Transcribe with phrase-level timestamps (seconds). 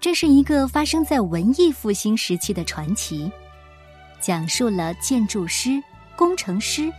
[0.00, 3.30] 这是一个发生在文艺复兴时期的传奇，
[4.18, 5.70] 讲述了建筑师、
[6.16, 6.90] 工程师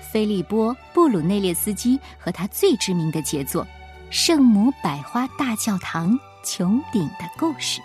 [0.00, 3.66] 菲利波·布鲁内列斯基和他最知名的杰作——
[4.10, 7.80] 圣母百花大教堂穹顶的故事。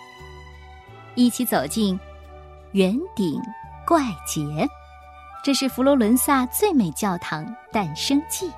[1.15, 1.97] 一起走进
[2.73, 3.41] 圆顶
[3.87, 4.67] 怪杰，
[5.41, 8.51] 这是佛罗伦萨最美教堂诞生记。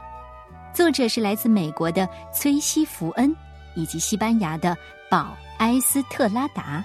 [0.74, 3.36] 作者是来自美国的崔西·福恩，
[3.76, 4.76] 以及西班牙的
[5.08, 6.82] 保埃斯特拉达，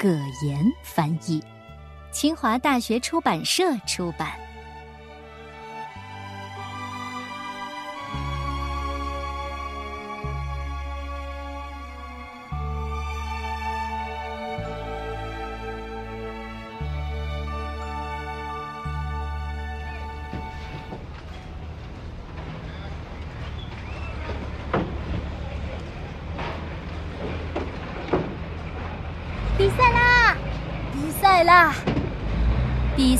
[0.00, 0.08] 葛
[0.42, 1.40] 言翻译，
[2.10, 4.32] 清华大学出版社出版。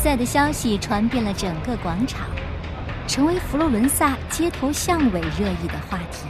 [0.04, 2.28] 赛的消息传遍了整个广场，
[3.08, 6.26] 成为佛罗伦萨街头巷尾热议的话题。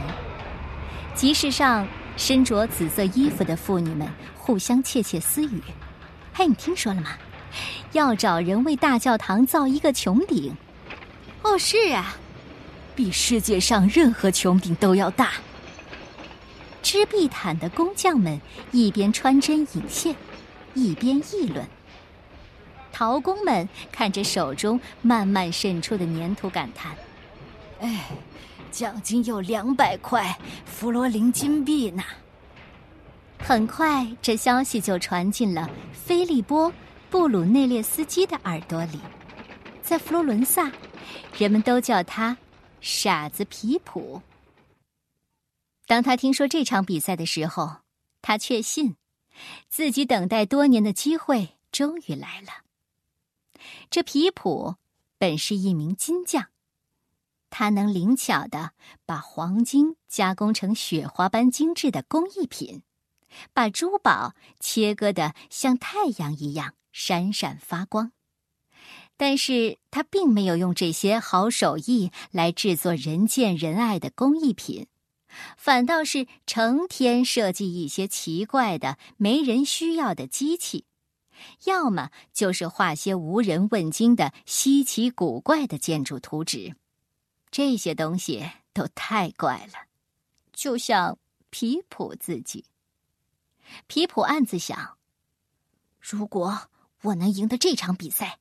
[1.13, 5.61] 集市上，身着紫色衣服的妇女们互相窃窃私语
[6.33, 7.17] ：“嘿，你听说了吗？
[7.91, 10.55] 要找人为大教堂造一个穹顶。
[11.41, 12.15] 哦，是啊，
[12.95, 15.31] 比世界上任何穹顶都要大。”
[16.81, 18.39] 织地毯的工匠们
[18.71, 20.15] 一边穿针引线，
[20.73, 21.67] 一边议论。
[22.97, 26.95] 陶工们看着手中慢慢渗出的粘土，感叹
[27.81, 28.05] ：“哎，
[28.71, 30.33] 奖金有两百块
[30.65, 32.01] 弗罗林金币呢。”
[33.37, 36.71] 很快，这消息就传进了菲利波·
[37.09, 38.99] 布鲁内列斯基的耳朵里。
[39.81, 40.71] 在佛罗伦萨，
[41.37, 42.37] 人们都叫他
[42.79, 44.21] “傻子皮普”。
[45.85, 47.75] 当他听说这场比赛的时候，
[48.21, 48.95] 他确信
[49.67, 52.63] 自己等待多年的机会终于来了。
[53.89, 54.75] 这皮普
[55.17, 56.47] 本是一名金匠，
[57.49, 58.71] 他能灵巧的
[59.05, 62.83] 把黄金加工成雪花般精致的工艺品，
[63.53, 68.11] 把珠宝切割的像太阳一样闪闪发光。
[69.17, 74.87] 但是他并没有用这些好手艺来制作人见人爱的工艺品。
[75.57, 80.85] 反倒是成天设计一些奇怪的、没人需要的机器，
[81.65, 86.75] 要么就是画些无人问津的稀奇古怪的建筑图纸。
[87.51, 89.87] 这些东西都太怪了，
[90.53, 91.17] 就像
[91.49, 92.65] 皮普自己。
[93.87, 94.97] 皮普暗自想：
[95.99, 96.69] 如果
[97.01, 98.39] 我能赢得这场比赛，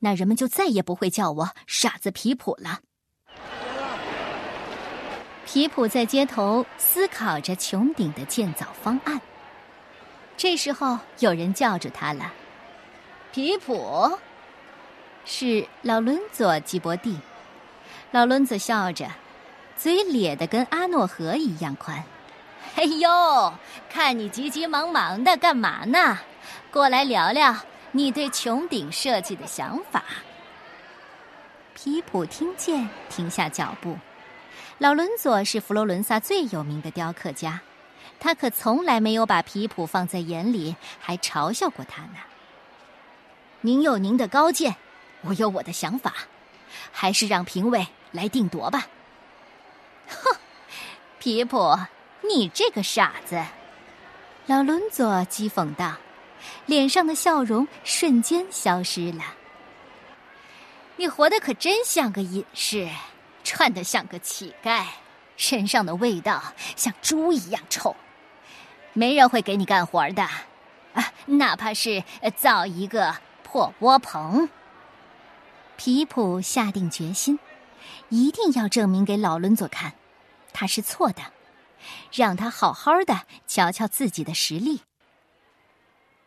[0.00, 2.80] 那人们就再也不会叫我傻子皮普了。
[5.46, 9.20] 皮普在街头思考着穹顶的建造方案。
[10.40, 12.32] 这时候，有人叫住他了
[13.30, 14.18] ：“皮普，
[15.26, 17.18] 是老伦佐·吉伯蒂。”
[18.10, 19.06] 老伦佐笑着，
[19.76, 22.02] 嘴咧得跟阿诺河一样宽。
[22.76, 23.52] “哎呦，
[23.90, 26.18] 看你急急忙忙的干嘛呢？
[26.70, 27.54] 过来聊聊
[27.92, 30.02] 你对穹顶设计的想法。”
[31.76, 33.98] 皮普听见，停下脚步。
[34.78, 37.60] 老伦佐是佛罗伦萨最有名的雕刻家，
[38.20, 42.18] 他可从来没有把皮普放在眼里，还嘲笑过他呢。
[43.62, 44.76] 您有您的高见，
[45.22, 46.14] 我有我的想法，
[46.92, 48.86] 还是让评委来定夺吧。
[50.08, 50.36] 哼，
[51.18, 51.76] 皮普，
[52.22, 53.42] 你这个傻子！
[54.46, 55.96] 老伦佐讥讽道，
[56.66, 59.24] 脸上的笑容瞬间消失了。
[60.96, 62.88] 你活得可真像个隐士。
[63.42, 64.84] 穿得像个乞丐，
[65.36, 66.42] 身上的味道
[66.76, 67.96] 像猪一样臭，
[68.92, 72.02] 没人会给你干活的，啊，哪怕是
[72.36, 74.48] 造一个破窝棚。
[75.76, 77.38] 皮普下定决心，
[78.08, 79.94] 一定要证明给老伦佐看，
[80.52, 81.22] 他是错的，
[82.12, 84.82] 让他好好的瞧瞧自己的实力。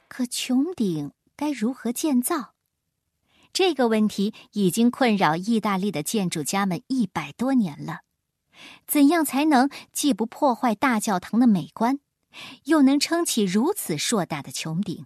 [0.07, 2.53] 可穹顶该如何建造？
[3.51, 7.99] 这个问题已经困扰意大利的建筑家们一百多年了。
[8.87, 11.99] 怎样才能既不破坏大教堂的美观，
[12.65, 15.05] 又能撑起如此硕大的穹顶？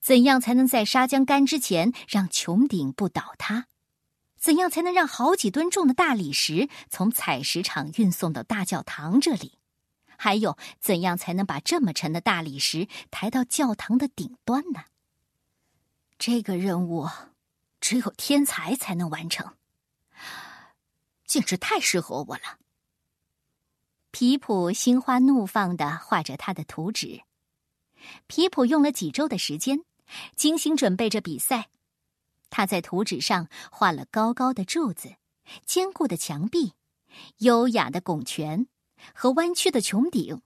[0.00, 3.66] 怎样才能在沙浆干之前让穹顶不倒塌？
[4.38, 9.58] 怎样才能让好几吨重的大理石从采石场运送到大教堂这里？
[10.16, 14.84] 还有，怎样才能把这么沉的大理石抬到教堂的顶端呢？
[16.18, 17.08] 这个任务。
[17.84, 19.56] 只有天才才能完成，
[21.26, 22.61] 简直太适合我了。
[24.12, 27.22] 皮普心花怒放的画着他的图纸，
[28.26, 29.80] 皮普用了几周的时间，
[30.36, 31.70] 精心准备着比赛。
[32.50, 35.14] 他在图纸上画了高高的柱子、
[35.64, 36.74] 坚固的墙壁、
[37.38, 38.66] 优雅的拱泉
[39.14, 40.42] 和弯曲的穹顶。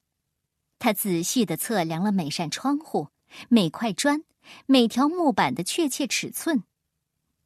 [0.78, 3.08] 他仔细的测量了每扇窗户、
[3.48, 4.22] 每块砖、
[4.66, 6.62] 每条木板的确切尺寸。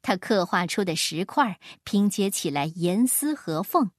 [0.03, 3.89] 他刻画出的石块拼接起来严丝合缝，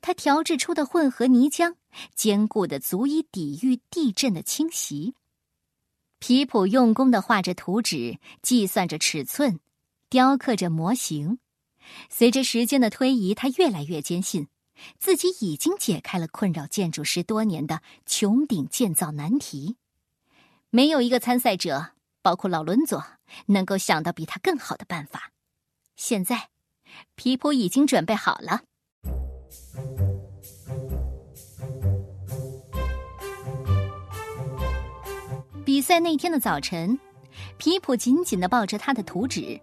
[0.00, 1.74] 他调制出的混合泥浆
[2.14, 5.14] 坚固的足以抵御地震的侵袭。
[6.18, 9.60] 皮普用功的画着图纸，计算着尺寸，
[10.08, 11.38] 雕刻着模型。
[12.10, 14.48] 随着时间的推移，他越来越坚信，
[14.98, 19.76] 自己已经解开了困扰建筑师多年的穹顶建造难题。
[20.70, 23.02] 没有一个参赛者，包括老伦佐，
[23.46, 25.32] 能够想到比他更好的办法。
[25.96, 26.50] 现在，
[27.14, 28.64] 皮普已经准备好了。
[35.78, 36.98] 比赛那天的早晨，
[37.56, 39.60] 皮普紧紧的抱着他的图纸，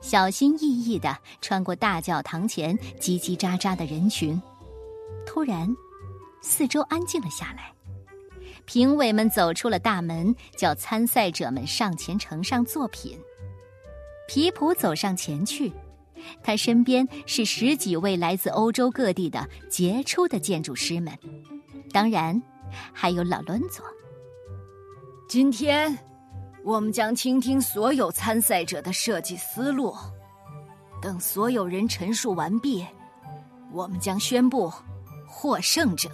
[0.00, 4.40] 小心翼翼的穿过大教堂前叽叽喳喳的人群。
[5.26, 5.68] 突然，
[6.40, 7.72] 四周安静了下来。
[8.64, 13.18] 评委们走出了大门，叫参赛者们上前呈上作品。
[14.28, 15.72] 皮普走上前去，
[16.44, 21.12] 他身边是十几位来自欧洲各地的杰出的建筑师们，
[21.90, 22.40] 当然
[22.92, 23.84] 还有老伦佐。
[25.36, 25.94] 今天，
[26.64, 29.94] 我们将倾听所有参赛者的设计思路。
[31.02, 32.82] 等所有人陈述完毕，
[33.70, 34.72] 我们将宣布
[35.26, 36.08] 获胜者。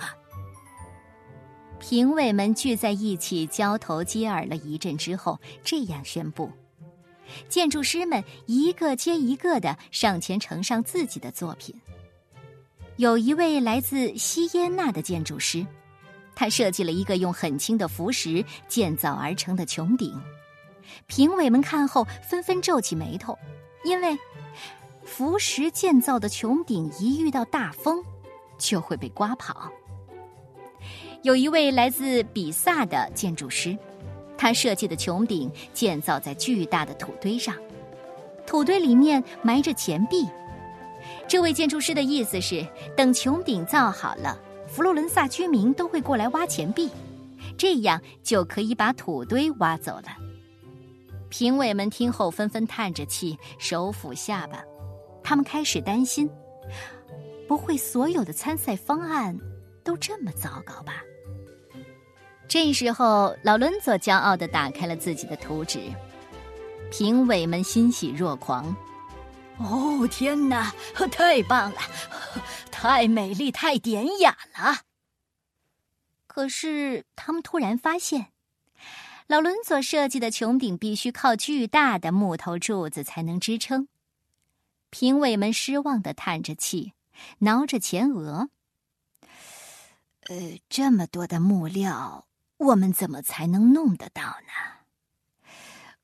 [1.78, 6.50] 评委们聚在一起，交头接耳了一阵之后，这样宣布。
[7.48, 11.72] 建筑师们一个接一个的上前呈上自己的作品。
[12.96, 15.64] 有一位来自西耶纳的建筑师，
[16.42, 20.20] 他设计了一个用很轻的浮石建造而成的穹顶。
[21.06, 23.38] 评委们看后纷纷皱起眉头，
[23.84, 24.18] 因为
[25.04, 28.02] 浮石建造的穹顶一遇到大风，
[28.58, 29.70] 就会被刮跑。
[31.22, 33.78] 有一位来自比萨的建筑师。
[34.36, 37.54] 他设计的穹顶建造在巨大的土堆上，
[38.44, 40.28] 土堆里面埋着钱币。
[41.28, 42.66] 这位建筑师的意思是，
[42.96, 44.36] 等穹顶造好了，
[44.72, 46.88] 佛罗伦萨居民都会过来挖钱币，
[47.58, 50.04] 这样就可以把土堆挖走了。
[51.28, 54.64] 评委们听后纷纷叹着气，手抚下巴，
[55.22, 56.26] 他们开始担心：
[57.46, 59.38] 不会所有的参赛方案
[59.84, 61.02] 都这么糟糕吧？
[62.48, 65.80] 这时候，老伦佐骄傲的打开了自己的图纸，
[66.90, 68.74] 评委们欣喜若狂。
[69.58, 70.72] 哦，天哪，
[71.10, 71.80] 太棒了，
[72.70, 74.82] 太美丽，太典雅了。
[76.26, 78.32] 可是，他们突然发现，
[79.26, 83.88] 老伦佐设计的穹顶必须靠巨大的木头柱子才能支撑。
[84.90, 86.94] 评委们失望的叹着气，
[87.38, 88.48] 挠着前额。
[90.28, 92.26] 呃，这么多的木料。
[92.58, 94.52] 我们怎么才能弄得到呢？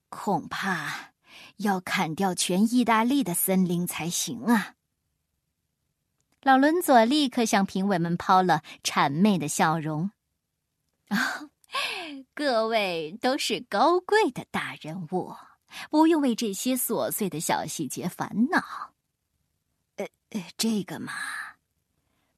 [0.08, 1.12] 恐怕
[1.58, 4.74] 要砍掉全意大利的森林才行啊！
[6.42, 10.10] 老伦佐立刻向评委们抛了谄媚的笑容。
[11.08, 11.50] 啊，
[12.32, 15.34] 各位都是高贵的大人物，
[15.90, 18.92] 不用为这些琐碎的小细节烦恼。
[19.96, 21.12] 呃呃，这个嘛，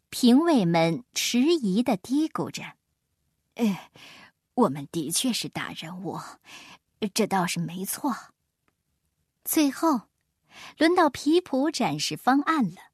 [0.09, 2.63] 评委们迟疑的嘀咕着。
[3.57, 3.91] 呃，
[4.55, 6.19] 我们的确是大人物，
[7.13, 8.17] 这倒是没错。
[9.45, 10.03] 最后，
[10.79, 12.91] 轮到皮普展示方案了。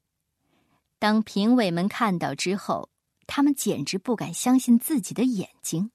[0.99, 2.89] 当评委们看到之后，
[3.27, 5.91] 他们简直不敢相信自己的眼睛。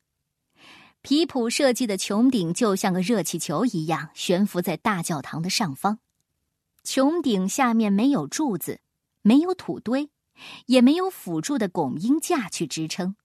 [1.00, 5.98] 皮普设计的穹顶就像个热气球一样悬浮在大教堂的上方，
[6.84, 8.80] 穹顶下面没有柱子，
[9.22, 10.10] 没有土堆，
[10.66, 13.16] 也没有辅助的拱音架去支撑。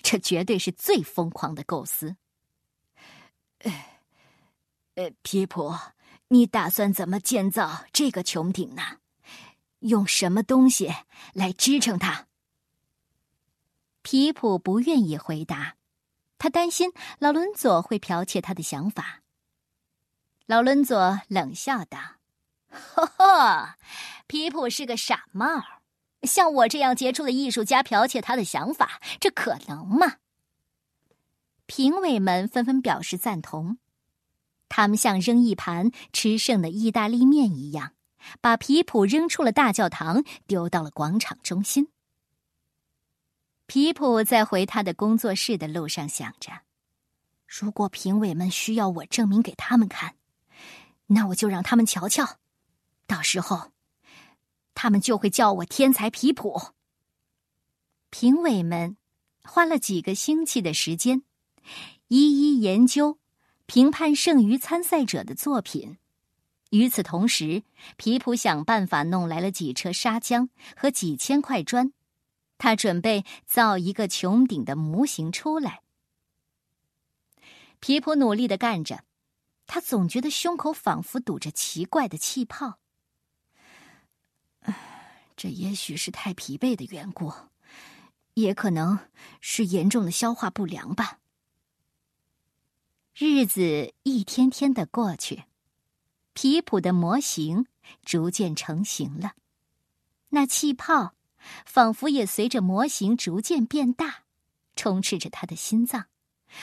[0.00, 2.14] 这绝对是最疯狂的构思。
[3.64, 3.84] 呃
[4.94, 5.74] 呃，皮普，
[6.34, 8.82] 你打算怎么建造这个穹顶呢？
[9.78, 10.92] 用什么东西
[11.32, 12.26] 来支撑它？
[14.02, 15.76] 皮普不愿意回答，
[16.36, 19.22] 他担心老伦佐会剽窃他的想法。
[20.46, 22.00] 老伦佐冷笑道
[22.68, 23.76] ：“呵呵，
[24.26, 25.62] 皮普是个傻帽。”
[26.26, 30.16] 像我这样杰出的艺术家剽窃他的想法，这可能吗？
[31.66, 33.78] 评委们纷纷表示赞同，
[34.76, 37.92] 他们像扔一盘吃剩的意大利面一样，
[38.40, 41.86] 把皮普扔出了大教堂，丢到了广场中心。
[43.66, 46.62] 皮普在回他的工作室的路上想着：
[47.46, 50.16] 如果评委们需要我证明给他们看，
[51.06, 52.38] 那我就让他们瞧瞧，
[53.06, 53.70] 到时候
[54.74, 56.60] 他们就会叫我天才皮普。
[58.10, 58.96] 评委们
[59.44, 61.22] 花了几个星期的时间，
[62.08, 63.20] 一一研究、
[63.66, 65.98] 评判剩余参赛者的作品。
[66.70, 67.62] 与此同时，
[67.96, 71.92] 皮普想办法弄来了几车砂浆和几千块砖，
[72.58, 75.82] 他准备造一个穹顶的模型出来。
[77.78, 79.04] 皮普努力的干着，
[79.66, 82.78] 他总觉得胸口仿佛堵着奇怪的气泡。
[85.36, 87.32] 这也许是太疲惫的缘故，
[88.34, 88.98] 也可能
[89.40, 91.18] 是严重的消化不良吧。
[93.16, 95.44] 日子一天天的过去。
[96.32, 97.66] 皮普的模型
[98.04, 99.34] 逐渐成型了，
[100.30, 101.14] 那气泡
[101.64, 104.24] 仿佛也随着模型逐渐变大，
[104.74, 106.06] 充斥着他的心脏，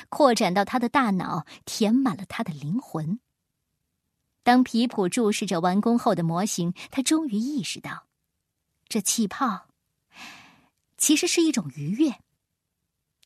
[0.10, 3.22] 扩展到他的大脑，填满了他的灵魂。
[4.44, 8.08] 当皮普注视着完工后的模型，他终于意识到，
[8.90, 9.68] 这气泡
[10.98, 12.20] 其实是一种愉悦。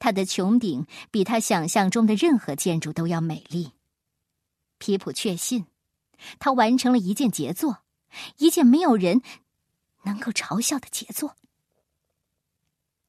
[0.06, 3.72] 他的穹顶比他想象中的任何建筑都要美丽。
[4.78, 5.66] 皮普确信。
[6.38, 7.80] 他完成了一件杰作，
[8.38, 9.24] 一件没有人
[10.04, 11.36] 能够嘲笑的杰作。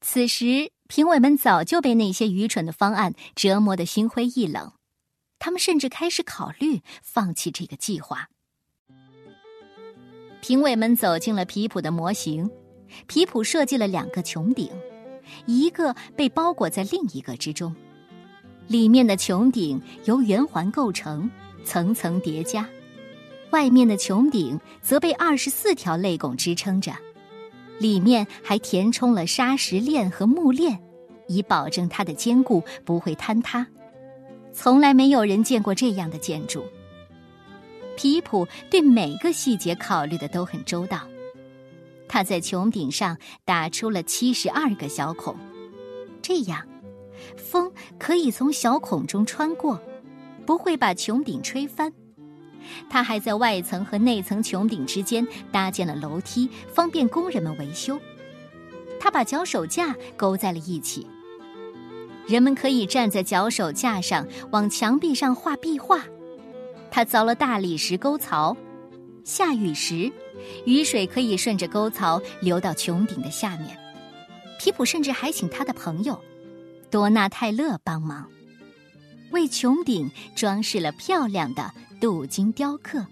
[0.00, 4.72] 此时，评委们早就被那些愚蠢的方案折磨得心灰意冷，
[5.38, 8.30] 他们甚至开始考虑放弃这个计划。
[10.40, 12.50] 评委们走进了皮普的模型，
[13.06, 14.70] 皮普设计了两个穹顶，
[15.46, 17.74] 一个被包裹在另一个之中，
[18.66, 21.30] 里面的穹顶由圆环构成，
[21.64, 22.68] 层层叠加。
[23.50, 26.92] 外面的穹顶则被二十四条肋拱支撑着，
[27.78, 30.78] 里面还填充了砂石链和木链，
[31.28, 33.66] 以保证它的坚固不会坍塌。
[34.52, 36.64] 从来没有人见过这样的建筑。
[37.96, 41.00] 皮普对每个细节考虑的都很周到，
[42.08, 45.36] 他在穹顶上打出了七十二个小孔，
[46.22, 46.66] 这样，
[47.36, 49.80] 风可以从小孔中穿过，
[50.44, 51.92] 不会把穹顶吹翻。
[52.90, 57.98] 他还在外层和内层穹顶之间搭建了楼梯，方便工人们维修。
[58.98, 61.06] 他把脚手架勾在了一起，
[62.26, 66.02] 人们可以站在脚手架上往墙壁上画壁画。
[66.90, 68.56] 他凿了大理石沟槽，
[69.26, 70.10] 下雨时，
[70.66, 73.76] 雨水可以顺着沟槽流到穹顶的下面。
[74.60, 76.18] 皮普甚至还请他的朋友
[76.92, 78.30] 多纳泰勒帮忙，
[79.32, 81.72] 为穹顶装饰了漂亮的。
[81.98, 83.04] 镀金雕刻，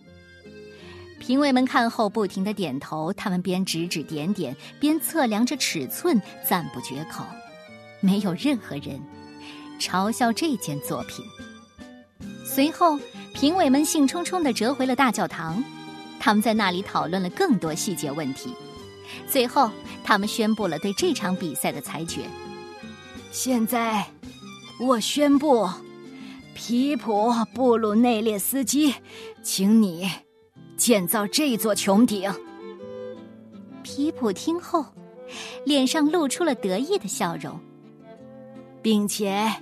[1.19, 7.25] 评委们看后不停的点头，他们边指指点点，边测量着尺寸，赞不绝口。
[8.01, 9.01] 没有任何人
[9.81, 11.25] 嘲笑这件作品。
[12.45, 13.01] 随后，
[13.33, 15.65] 评委们兴冲冲的折回了大教堂，
[16.25, 18.55] 他们在那里讨论了更多细节问题。
[19.29, 19.71] 最后，
[20.03, 22.23] 他们宣布了对这场比赛的裁决。
[23.31, 24.07] 现在，
[24.81, 25.69] 我宣布。
[26.55, 28.95] 皮普·布鲁内列斯基，
[29.43, 30.09] 请你
[30.79, 32.33] 建造这座穹顶。
[33.83, 34.83] 皮普听后，
[35.67, 37.61] 脸上露出了得意的笑容，
[38.81, 39.53] 并且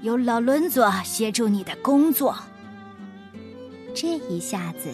[0.00, 2.34] 有老伦佐协助你的工作。
[3.94, 4.88] 这一下子，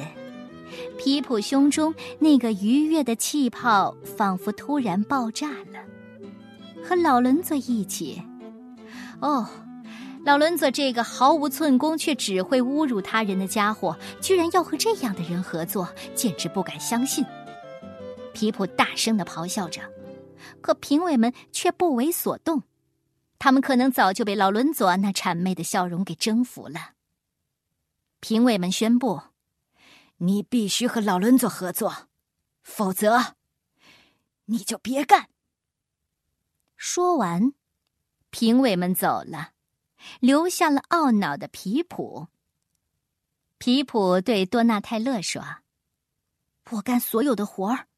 [0.99, 5.85] 皮普胸中那个愉悦的气泡仿佛突然爆炸了。
[6.83, 8.23] 和老伦佐一起，
[9.21, 9.49] 哦。
[10.25, 17.23] 老伦佐这个毫无寸功却只会侮辱他人的家伙，居然要和这样的人合作，简直不敢相信。
[18.33, 19.83] 皮普大声的咆哮着，
[20.63, 22.63] 可评委们却不为所动。
[23.39, 26.93] 他们可能早就被老伦佐那谄媚的笑容给征服了。
[28.21, 29.21] 评委们宣布
[30.19, 32.09] ：“你必须和老伦佐合作，
[32.63, 33.37] 否则
[34.47, 35.29] 你就别干。”
[36.77, 37.55] 说完，
[38.31, 39.53] 评委们走了。
[40.21, 42.29] 留下了懊恼的皮普。
[43.57, 45.43] 皮普对多纳泰勒说
[46.73, 47.89] ：“我干所有的活儿，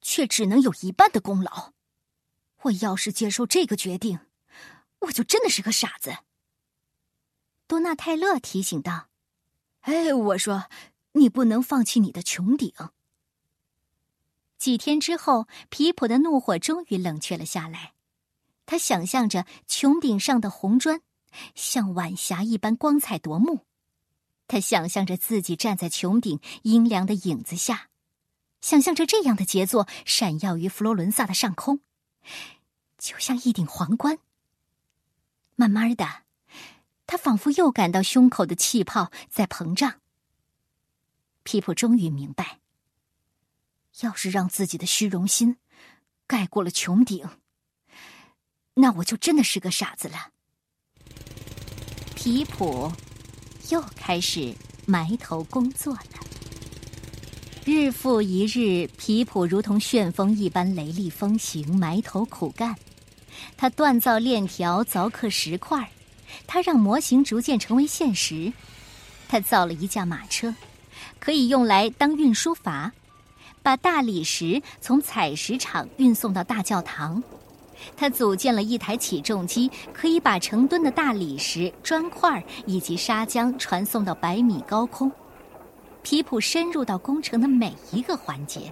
[0.00, 1.74] 却只能有一半的功劳。
[2.62, 4.20] 我要是接受这个决定，
[5.00, 6.16] 我就真的是个傻子。”
[7.68, 9.08] 多纳泰勒提醒道
[9.82, 10.70] ：“哎，我说，
[11.14, 12.72] 你不能放弃你的穹顶。”
[14.56, 17.94] 几天之后，皮普的怒火终于冷却了下来。
[18.66, 21.00] 他想象着穹顶上的红砖。
[21.56, 23.66] 像晚霞一般光彩夺目，
[24.46, 27.88] 他想象着自己站在穹顶阴凉的影子下，
[28.60, 31.80] 想象着这样的杰作闪耀于佛罗伦萨的上空，
[32.98, 34.20] 就像一顶皇冠。
[35.56, 36.22] 慢慢的，
[37.04, 39.94] 他仿佛又感到胸口的气泡在膨胀。
[41.44, 42.58] 皮普终于明白，
[44.00, 45.58] 要是让自己的虚荣心
[46.26, 47.28] 盖过了穹顶，
[48.74, 50.30] 那我就真的是个傻子了。
[52.16, 52.90] 皮普
[53.68, 54.54] 又开始
[54.86, 56.02] 埋头工作了。
[57.66, 62.74] 日复一日，皮普如同旋风一般雷厉风行，埋头苦干。
[63.56, 65.90] 他锻造链条，凿刻石块，
[66.46, 68.50] 他让模型逐渐成为现实。
[69.28, 70.54] 他造了一架马车。
[71.24, 72.90] 可以用来当运输筏，
[73.62, 77.22] 把大理石从采石场运送到大教堂。
[77.96, 85.10] 他组建了一台起重机，可以把成吨的大理石、砖块以及砂浆传送到百米高空。
[86.02, 88.70] 皮普深入到工程的每一个环节，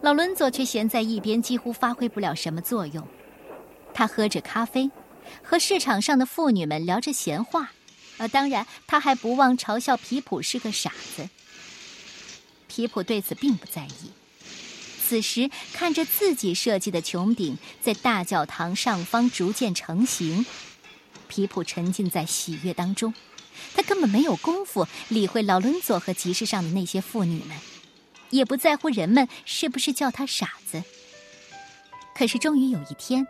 [0.00, 3.04] 老伦佐却闲在一边，几乎发挥不了什么作用。
[3.92, 4.88] 他喝着咖啡，
[5.42, 7.72] 和市场上的妇女们聊着闲话。
[8.24, 11.28] 呃，当然，他还不忘嘲笑皮普是个傻子。
[12.66, 14.10] 皮普对此并不在意。
[15.06, 20.46] 此时，看着自己设计的穹顶在大教堂上方逐渐成型，
[21.28, 23.12] 皮普沉浸在喜悦当中。
[23.74, 27.58] 他根本没有功夫理会劳伦佐和集市上的那些妇女们，
[28.30, 30.82] 也不在乎人们是不是叫他傻子。
[32.14, 33.26] 可是，终于有一天，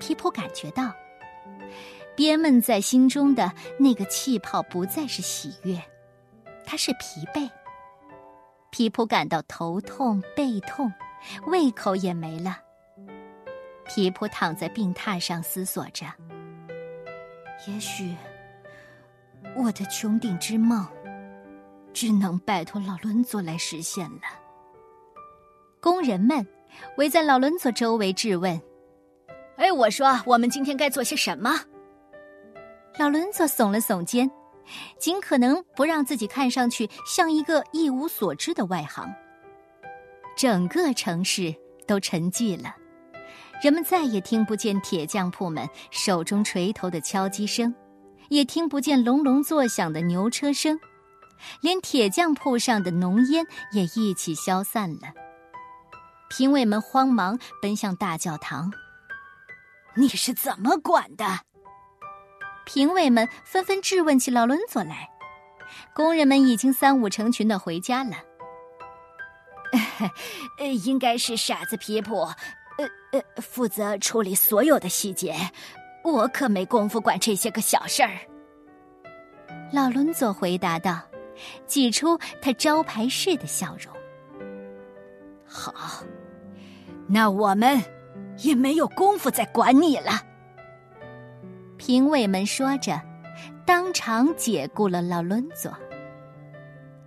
[0.00, 0.94] 皮普感觉到。
[2.16, 5.80] 憋闷在心中的那个气泡不再是喜悦，
[6.64, 7.50] 它是疲惫。
[8.70, 10.92] 皮普感到头痛、背痛，
[11.46, 12.58] 胃口也没了。
[13.86, 16.06] 皮普躺在病榻上思索着：
[17.68, 18.14] 也许
[19.56, 20.86] 我的穹顶之梦，
[21.92, 24.22] 只能拜托老伦佐来实现了。
[25.80, 26.46] 工人们
[26.96, 28.60] 围在老伦佐周围质问
[29.56, 31.60] ：“哎，我说，我们今天该做些什么？”
[32.98, 34.30] 老伦佐耸了耸肩，
[34.98, 39.12] 尽可能不让自己看上去像一个一无所知的外行。
[40.36, 41.54] 整个城市
[41.86, 42.74] 都沉寂了，
[43.62, 47.74] 人们再也听不见铁匠铺们手中锤头的敲击声，
[48.28, 50.78] 也听不见隆隆作响的牛车声，
[51.60, 55.12] 连铁匠铺上的浓烟也一起消散了。
[56.30, 58.72] 评委们慌忙奔向大教堂
[59.94, 61.24] ：“你是怎么管的？”
[62.64, 65.08] 评委们纷纷质问起老伦佐来，
[65.94, 68.16] 工人们已经三五成群的回家了。
[70.58, 72.22] 呃，应该是傻子皮普，
[72.78, 75.34] 呃呃，负责处理所有的细节，
[76.04, 78.18] 我可没工夫管这些个小事儿。
[79.72, 81.00] 老伦佐回答道，
[81.66, 83.92] 挤出他招牌式的笑容。
[85.44, 86.04] 好，
[87.08, 87.82] 那我们
[88.38, 90.22] 也没有功夫再管你了。
[91.86, 92.98] 评委们说着，
[93.66, 95.70] 当场解雇了老伦佐。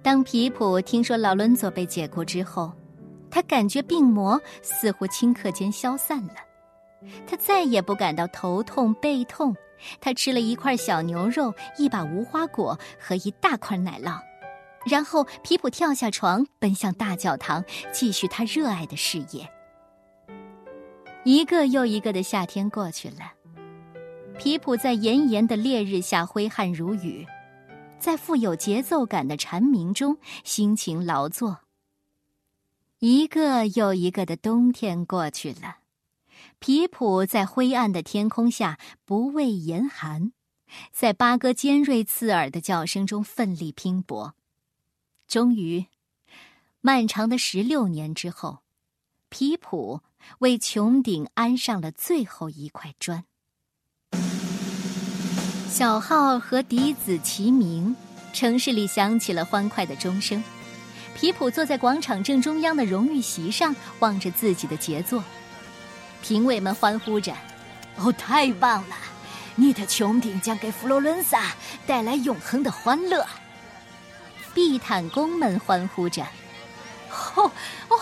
[0.03, 2.71] 当皮普听说老伦佐被解雇之后，
[3.31, 6.35] 他感觉病魔似乎顷刻间消散了，
[7.25, 9.55] 他再也不感到头痛背痛。
[9.99, 14.21] 他吃了一块小牛肉、一把无花果和一大块奶酪，
[14.85, 19.49] 然后皮普跳下床，奔向大教堂，继续他热爱的事业。
[21.23, 23.33] 一个又一个的夏天过去了。
[24.37, 27.25] 皮普在炎炎的烈日下挥汗如雨，
[27.99, 31.61] 在富有节奏感的蝉鸣中辛勤劳作。
[32.99, 35.77] 一个又一个的冬天过去了，
[36.59, 40.31] 皮普在灰暗的天空下不畏严寒，
[40.91, 44.35] 在八哥尖锐刺耳的叫声中奋力拼搏。
[45.27, 45.87] 终于，
[46.81, 48.59] 漫长的十六年之后，
[49.29, 50.01] 皮普
[50.39, 53.25] 为穹顶安上了最后一块砖。
[55.69, 57.95] 小号和笛子齐鸣，
[58.33, 60.41] 城市里响起了欢快的钟声。
[61.13, 65.23] 皮普坐在广场正中央的荣誉席上，望着自己的杰作。
[66.21, 67.33] 评委们欢呼着
[67.97, 68.95] ：“哦，太棒了！
[69.55, 71.53] 你的穹顶将给佛罗伦萨
[71.85, 73.25] 带来永恒的欢乐。”
[74.55, 76.23] 地毯工们欢呼着
[77.35, 77.51] ：“哦
[77.89, 77.99] 哦，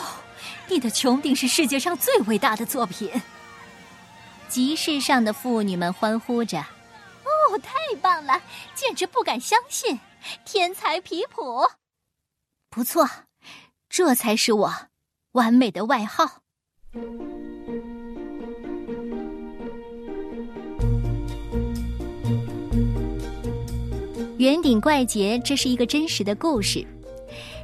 [0.67, 3.09] 你的穹顶是世界上最伟大的作品。”
[4.47, 6.63] 集市上的妇女们欢呼着。
[7.51, 8.41] 哦，太棒了！
[8.73, 9.99] 简直不敢相信，
[10.45, 11.67] 天才皮普，
[12.69, 13.07] 不错，
[13.87, 14.73] 这才是我
[15.33, 16.41] 完美的外号。
[24.37, 26.85] 圆顶怪杰，这是一个真实的故事。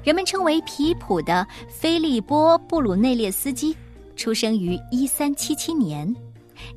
[0.04, 3.76] 人们称为皮普的菲利波·布鲁内列斯基，
[4.16, 6.16] 出生于一三七七年。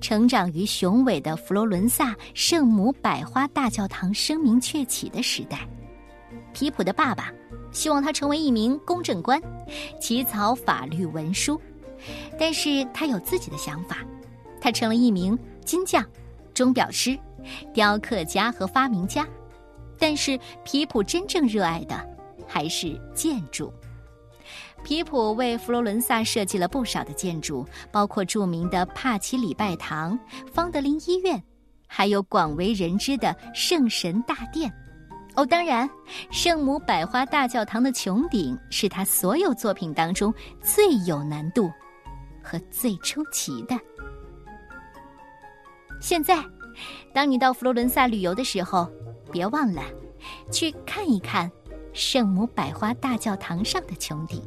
[0.01, 5.67] 成长于雄伟的佛罗伦萨圣母百花大教堂声名鹊起的时代。
[6.53, 7.33] 皮普的爸爸
[7.73, 9.41] 希望他成为一名公证官，
[10.01, 11.61] 起草法律文书，
[12.39, 13.99] 但是他有自己的想法，
[14.61, 16.05] 他成了一名金匠、
[16.53, 17.19] 钟表师、
[17.73, 19.27] 雕刻家和发明家。
[19.99, 22.09] 但是皮普真正热爱的
[22.47, 23.73] 还是建筑。
[24.85, 30.17] 皮普为佛罗伦萨设计了不少的建筑，包括著名的帕奇礼拜堂、
[30.53, 31.43] 方德林医院，
[31.89, 34.71] 还有广为人知的圣神大殿。
[35.37, 35.89] 哦，当然，
[36.31, 41.73] 圣母百花大教堂的穹顶是他所有作品当中最有难度
[42.43, 43.75] 和最出奇的。
[45.99, 46.45] 现在，
[47.13, 48.87] 当你到佛罗伦萨旅游的时候，
[49.33, 49.83] 别忘了
[50.53, 51.51] 去看一看
[51.95, 54.43] 圣母百花大教堂上的穹顶。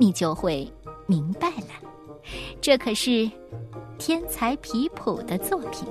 [0.00, 0.66] 你就会
[1.06, 1.90] 明白了，
[2.58, 3.30] 这可是
[3.98, 5.86] 天才皮普的作品。